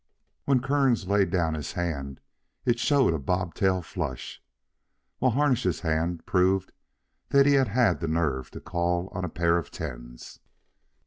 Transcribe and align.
When 0.45 0.61
Kearns 0.61 1.07
laid 1.07 1.29
down 1.29 1.53
his 1.53 1.73
hand 1.73 2.21
it 2.65 2.79
showed 2.79 3.13
a 3.13 3.19
bobtail 3.19 3.83
flush, 3.83 4.41
while 5.19 5.29
Harnish's 5.33 5.81
hand 5.81 6.25
proved 6.25 6.71
that 7.29 7.45
he 7.45 7.53
had 7.53 7.67
had 7.67 7.99
the 7.99 8.07
nerve 8.07 8.49
to 8.57 8.59
call 8.61 9.09
on 9.09 9.23
a 9.23 9.29
pair 9.29 9.59
of 9.59 9.69
tens. 9.69 10.39